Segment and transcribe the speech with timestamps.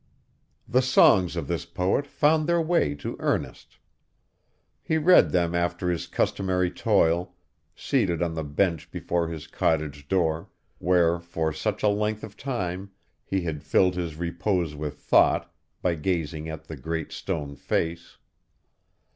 [0.67, 3.77] The songs of this poet found their way to Ernest.
[4.81, 7.35] He read them after his customary toil,
[7.75, 12.89] seated on the bench before his cottage door, where for such a length of time
[13.23, 15.53] he had filled his repose with thought,
[15.83, 18.17] by gazing at the Great Stone Face.